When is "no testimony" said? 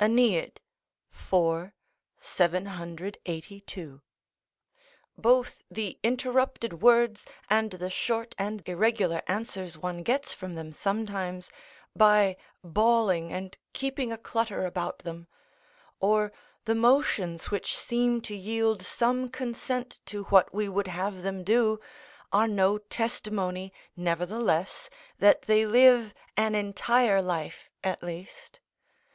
22.48-23.70